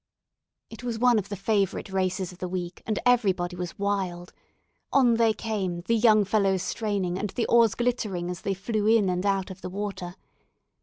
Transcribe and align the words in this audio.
It 0.71 0.83
was 0.83 0.97
one 0.97 1.19
of 1.19 1.29
the 1.29 1.35
favourite 1.35 1.91
races 1.91 2.31
of 2.31 2.39
the 2.39 2.47
week, 2.47 2.81
and 2.87 2.97
everybody 3.05 3.55
was 3.55 3.77
wild. 3.77 4.33
On 4.91 5.13
they 5.17 5.31
came, 5.31 5.81
the 5.81 5.95
young 5.95 6.25
fellows 6.25 6.63
straining, 6.63 7.19
and 7.19 7.29
the 7.29 7.45
oars 7.45 7.75
glittering 7.75 8.27
as 8.31 8.41
they 8.41 8.55
flew 8.55 8.87
in 8.87 9.09
and 9.09 9.27
out 9.27 9.51
of 9.51 9.61
the 9.61 9.69
water. 9.69 10.15